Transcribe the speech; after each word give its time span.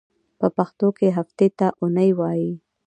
په 0.39 0.47
پښتو 0.57 0.87
کې 0.97 1.07
هفتې 1.17 1.47
ته 1.57 1.67
اونۍ 1.81 2.09
وایی. 2.19 2.51